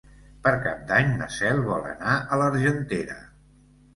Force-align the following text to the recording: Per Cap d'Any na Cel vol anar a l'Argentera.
Per 0.45 0.51
Cap 0.63 0.79
d'Any 0.91 1.11
na 1.19 1.27
Cel 1.35 1.61
vol 1.67 1.85
anar 1.89 2.15
a 2.21 2.39
l'Argentera. 2.43 3.21